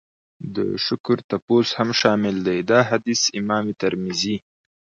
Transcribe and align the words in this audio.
د 0.55 0.57
شکر 0.85 1.17
تپوس 1.29 1.67
هم 1.77 1.89
شامل 2.01 2.35
دی. 2.47 2.59
دا 2.71 2.79
حديث 2.89 3.21
امام 3.39 3.65
ترمذي 3.81 4.35